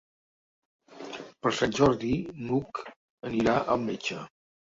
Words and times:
Per 1.43 1.51
Sant 1.57 1.75
Jordi 1.81 2.09
n'Hug 2.47 2.81
anirà 3.31 3.55
al 3.77 3.87
metge. 3.87 4.27